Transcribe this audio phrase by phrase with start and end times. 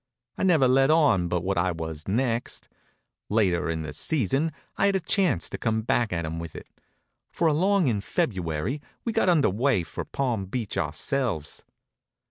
[0.35, 2.67] I never let on but what I was next.
[3.29, 6.65] Later in the season I had a chance to come back at him with it,
[7.31, 11.63] for along in February we got under way for Palm Beach ourselves.